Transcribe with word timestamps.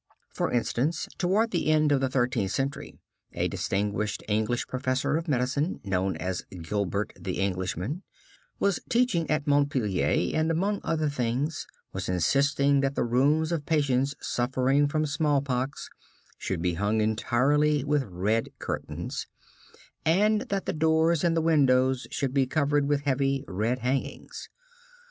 For 0.33 0.49
instance, 0.51 1.07
toward 1.19 1.51
the 1.51 1.67
end 1.67 1.91
of 1.91 2.01
the 2.01 2.09
Thirteenth 2.09 2.49
Century, 2.51 2.97
a 3.33 3.47
distinguished 3.47 4.23
English 4.27 4.65
professor 4.65 5.15
of 5.15 5.27
medicine, 5.27 5.79
known 5.83 6.17
as 6.17 6.43
Gilbert, 6.63 7.13
the 7.19 7.39
Englishman, 7.39 8.01
was 8.59 8.79
teaching 8.89 9.29
at 9.29 9.45
Montpelier, 9.45 10.35
and 10.35 10.49
among 10.49 10.81
other 10.83 11.07
things, 11.07 11.67
was 11.93 12.09
insisting 12.09 12.79
that 12.79 12.95
the 12.95 13.03
rooms 13.03 13.51
of 13.51 13.67
patients 13.67 14.15
suffering 14.19 14.87
from 14.87 15.05
smallpox 15.05 15.87
should 16.39 16.63
be 16.63 16.73
hung 16.73 16.99
entirely 16.99 17.83
with 17.83 18.01
red 18.05 18.49
curtains, 18.57 19.27
and 20.03 20.41
that 20.49 20.65
the 20.65 20.73
doors 20.73 21.23
and 21.23 21.37
the 21.37 21.41
windows 21.41 22.07
should 22.09 22.33
be 22.33 22.47
covered 22.47 22.87
with 22.89 23.01
heavy 23.01 23.45
red 23.47 23.77
hangings. 23.77 24.49